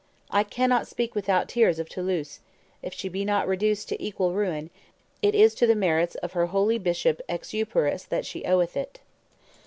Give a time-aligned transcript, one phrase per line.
[0.31, 2.39] I cannot speak without tears of Toulouse;
[2.81, 4.71] if she be not reduced to equal ruin,
[5.21, 8.99] it is to the merits of her holy Bishop Exuperus that she oweth it."